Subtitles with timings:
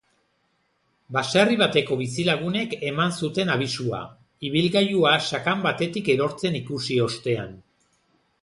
[1.17, 4.01] Baserri bateko bizilagunek eman zuten abisua,
[4.51, 7.55] ibilgailua sakan batetik erortzen ikusi ostean.